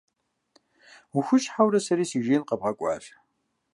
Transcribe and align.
Ухущхьэурэ 1.17 1.79
сэри 1.85 2.05
си 2.09 2.19
жеин 2.25 2.43
къэбгъэкӏуащ. 2.47 3.05